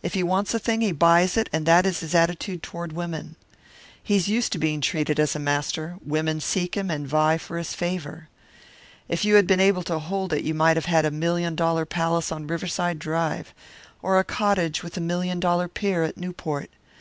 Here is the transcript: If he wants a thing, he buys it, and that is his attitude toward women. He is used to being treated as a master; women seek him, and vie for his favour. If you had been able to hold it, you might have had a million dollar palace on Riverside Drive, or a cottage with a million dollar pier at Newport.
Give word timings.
If 0.00 0.14
he 0.14 0.22
wants 0.22 0.54
a 0.54 0.60
thing, 0.60 0.80
he 0.80 0.92
buys 0.92 1.36
it, 1.36 1.50
and 1.52 1.66
that 1.66 1.86
is 1.86 1.98
his 1.98 2.14
attitude 2.14 2.62
toward 2.62 2.92
women. 2.92 3.34
He 4.00 4.14
is 4.14 4.28
used 4.28 4.52
to 4.52 4.58
being 4.60 4.80
treated 4.80 5.18
as 5.18 5.34
a 5.34 5.40
master; 5.40 5.96
women 6.04 6.38
seek 6.38 6.76
him, 6.76 6.88
and 6.88 7.04
vie 7.08 7.36
for 7.36 7.58
his 7.58 7.74
favour. 7.74 8.28
If 9.08 9.24
you 9.24 9.34
had 9.34 9.48
been 9.48 9.58
able 9.58 9.82
to 9.82 9.98
hold 9.98 10.32
it, 10.32 10.44
you 10.44 10.54
might 10.54 10.76
have 10.76 10.86
had 10.86 11.04
a 11.04 11.10
million 11.10 11.56
dollar 11.56 11.84
palace 11.84 12.30
on 12.30 12.46
Riverside 12.46 13.00
Drive, 13.00 13.52
or 14.02 14.20
a 14.20 14.24
cottage 14.24 14.84
with 14.84 14.96
a 14.96 15.00
million 15.00 15.40
dollar 15.40 15.66
pier 15.66 16.04
at 16.04 16.16
Newport. 16.16 16.70